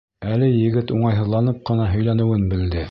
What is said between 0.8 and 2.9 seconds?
уңайһыҙланып ҡына һөйләнеүен белде: